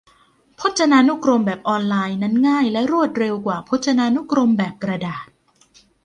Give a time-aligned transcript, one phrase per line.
[0.59, 5.25] พจนานุกรมแบบออนไลน์นั้นง่ายและรวดเร็วกว่าพจนานุกรมแบบกระดาษ